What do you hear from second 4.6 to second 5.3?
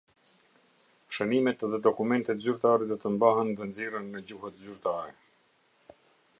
zyrtare.